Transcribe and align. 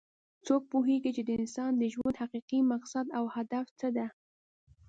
څوک 0.45 0.61
پوهیږي 0.71 1.11
چې 1.15 1.21
د 1.25 1.29
انسان 1.39 1.71
د 1.77 1.83
ژوند 1.93 2.15
حقیقي 2.23 2.59
مقصد 2.73 3.05
او 3.17 3.23
هدف 3.35 3.65
څه 3.79 3.87
ده 3.97 4.07